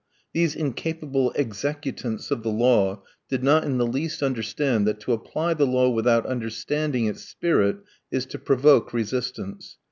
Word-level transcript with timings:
These 0.33 0.55
incapable 0.55 1.31
executants 1.35 2.31
of 2.31 2.41
the 2.41 2.49
law 2.49 3.03
did 3.29 3.43
not 3.43 3.63
in 3.65 3.77
the 3.77 3.85
least 3.85 4.23
understand 4.23 4.87
that 4.87 4.99
to 5.01 5.13
apply 5.13 5.53
the 5.53 5.67
law 5.67 5.91
without 5.91 6.25
understanding 6.25 7.05
its 7.05 7.21
spirit 7.21 7.77
is 8.09 8.25
to 8.25 8.39
provoke 8.39 8.93
resistance. 8.95 9.77